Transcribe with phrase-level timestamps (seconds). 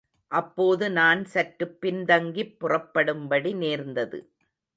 [0.31, 4.19] அப்போது நான் சற்றுப் பின்தங்கிப் புறப்படும்படி நேர்ந்தது.